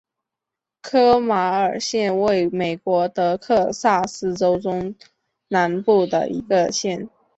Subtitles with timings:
[0.81, 4.95] 科马尔县位美国德克萨斯州中
[5.49, 7.07] 南部的一个县。